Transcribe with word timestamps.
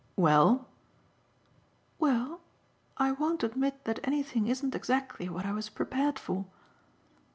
"Well?" 0.15 0.67
"Well, 1.99 2.41
I 2.97 3.11
won't 3.11 3.43
admit 3.43 3.83
that 3.85 3.99
anything 4.03 4.47
isn't 4.47 4.73
exactly 4.73 5.29
what 5.29 5.45
I 5.45 5.51
was 5.51 5.69
prepared 5.69 6.17
for." 6.17 6.45